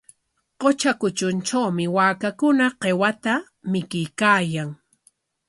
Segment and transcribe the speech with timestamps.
[0.59, 3.33] Qutra kutruntrawmi waakakuna qiwata
[3.71, 4.69] mikuykaayan.